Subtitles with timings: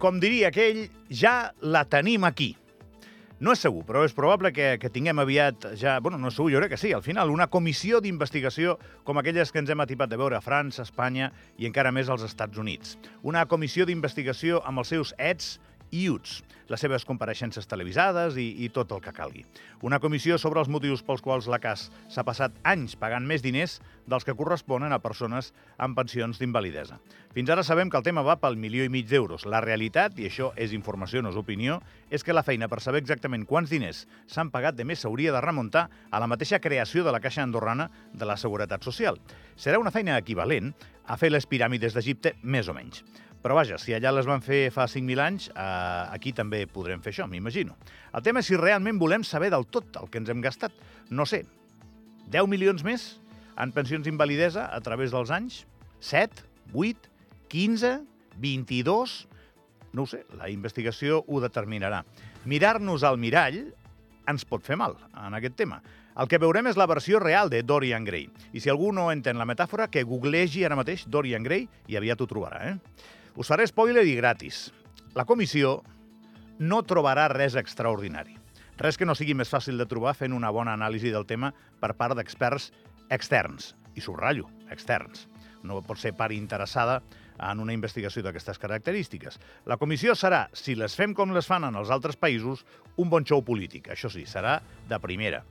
[0.00, 2.54] com diria aquell, ja la tenim aquí.
[3.40, 5.94] No és segur, però és probable que, que tinguem aviat ja...
[6.04, 8.74] Bueno, no és segur, jo crec que sí, al final, una comissió d'investigació
[9.08, 12.26] com aquelles que ens hem atipat de veure a França, Espanya i encara més als
[12.26, 12.98] Estats Units.
[13.24, 15.54] Una comissió d'investigació amb els seus ets
[15.90, 19.42] i UTS, les seves compareixences televisades i, i tot el que calgui.
[19.82, 23.80] Una comissió sobre els motius pels quals la CAS s'ha passat anys pagant més diners
[24.10, 25.50] dels que corresponen a persones
[25.82, 27.00] amb pensions d'invalidesa.
[27.34, 29.46] Fins ara sabem que el tema va pel milió i mig d'euros.
[29.46, 33.02] La realitat, i això és informació, no és opinió, és que la feina per saber
[33.02, 37.14] exactament quants diners s'han pagat de més s'hauria de remuntar a la mateixa creació de
[37.14, 39.18] la Caixa Andorrana de la Seguretat Social.
[39.56, 40.74] Serà una feina equivalent
[41.10, 43.02] a fer les piràmides d'Egipte, més o menys.
[43.40, 45.62] Però vaja, si allà les van fer fa 5.000 anys, eh,
[46.12, 47.76] aquí també podrem fer això, m'imagino.
[48.12, 50.76] El tema és si realment volem saber del tot el que ens hem gastat.
[51.08, 51.46] No sé,
[52.28, 53.06] 10 milions més
[53.56, 55.64] en pensions d'invalidesa a través dels anys?
[56.04, 56.44] 7?
[56.74, 57.08] 8?
[57.48, 57.94] 15?
[58.36, 59.16] 22?
[59.92, 62.04] No ho sé, la investigació ho determinarà.
[62.44, 63.62] Mirar-nos al mirall
[64.30, 65.80] ens pot fer mal en aquest tema.
[66.20, 68.28] El que veurem és la versió real de Dorian Gray.
[68.52, 72.20] I si algú no entén la metàfora, que googlegi ara mateix Dorian Gray i aviat
[72.20, 73.16] ho trobarà, eh?
[73.36, 74.70] Us faré spoiler i gratis.
[75.14, 75.80] La comissió
[76.58, 78.34] no trobarà res extraordinari.
[78.80, 81.92] Res que no sigui més fàcil de trobar fent una bona anàlisi del tema per
[81.98, 82.70] part d'experts
[83.12, 83.74] externs.
[83.94, 85.28] I subratllo, externs.
[85.62, 87.00] No pot ser part interessada
[87.40, 89.38] en una investigació d'aquestes característiques.
[89.68, 92.64] La comissió serà, si les fem com les fan en els altres països,
[92.96, 93.90] un bon show polític.
[93.92, 94.58] Això sí, serà
[94.88, 95.44] de primera.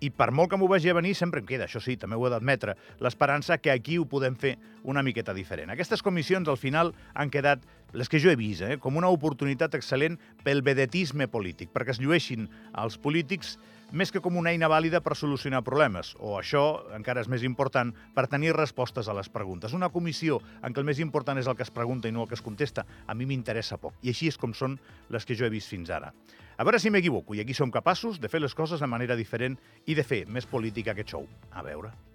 [0.00, 2.24] I per molt que m'ho vagi a venir, sempre em queda, això sí, també ho
[2.26, 4.54] he d'admetre, l'esperança que aquí ho podem fer
[4.88, 5.72] una miqueta diferent.
[5.74, 9.76] Aquestes comissions, al final, han quedat, les que jo he vist, eh, com una oportunitat
[9.76, 12.48] excel·lent pel vedetisme polític, perquè es llueixin
[12.80, 13.58] els polítics
[13.92, 17.92] més que com una eina vàlida per solucionar problemes, o això encara és més important,
[18.14, 19.74] per tenir respostes a les preguntes.
[19.76, 22.30] Una comissió en què el més important és el que es pregunta i no el
[22.30, 23.96] que es contesta, a mi m'interessa poc.
[24.02, 24.78] I així és com són
[25.10, 26.12] les que jo he vist fins ara.
[26.60, 29.58] A veure si m'equivoco, i aquí som capaços de fer les coses de manera diferent
[29.86, 31.26] i de fer més política que show.
[31.50, 32.09] A veure.